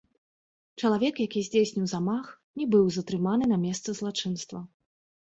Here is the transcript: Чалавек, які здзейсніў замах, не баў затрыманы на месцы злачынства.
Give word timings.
Чалавек, 0.83 1.15
які 1.25 1.41
здзейсніў 1.47 1.85
замах, 1.91 2.25
не 2.61 2.65
баў 2.75 2.87
затрыманы 2.95 3.45
на 3.53 3.59
месцы 3.65 3.89
злачынства. 3.99 4.63